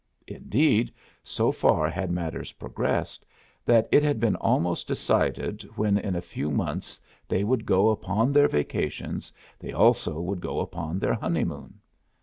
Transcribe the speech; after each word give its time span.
Indeed, 0.25 0.91
so 1.23 1.51
far 1.51 1.87
had 1.87 2.09
matters 2.09 2.53
progressed, 2.53 3.23
that 3.65 3.87
it 3.91 4.01
had 4.01 4.19
been 4.19 4.35
almost 4.37 4.87
decided 4.87 5.61
when 5.77 5.99
in 5.99 6.15
a 6.15 6.21
few 6.23 6.49
months 6.49 6.99
they 7.27 7.43
would 7.43 7.67
go 7.67 7.89
upon 7.89 8.33
their 8.33 8.47
vacations 8.47 9.31
they 9.59 9.71
also 9.73 10.19
would 10.19 10.41
go 10.41 10.59
upon 10.59 10.97
their 10.97 11.13
honeymoon. 11.13 11.79